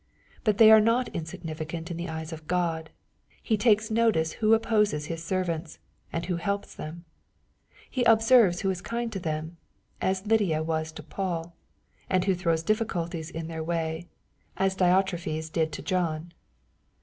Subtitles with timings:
[0.43, 2.89] But they are not insignificant in the eyes of God.
[3.43, 5.77] He takes notice who opposes His servants,
[6.11, 7.05] and who helps them.
[7.87, 9.57] He observes who is kind to them,
[10.01, 11.55] as Lydia was to Paul—
[12.09, 14.07] and who throws difficulties in their way,
[14.57, 16.33] as Diotrephes did to John.